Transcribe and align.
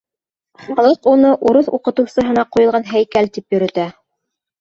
Халыҡ 0.77 1.09
уны 1.11 1.33
урыҫ 1.49 1.69
уҡытыусыһына 1.77 2.45
ҡуйылған 2.57 2.87
һәйкәл 2.95 3.29
тип 3.37 3.57
йөрөтә. 3.57 3.87